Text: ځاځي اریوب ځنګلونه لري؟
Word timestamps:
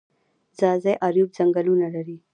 ځاځي 0.59 0.93
اریوب 1.07 1.29
ځنګلونه 1.37 1.87
لري؟ 1.95 2.17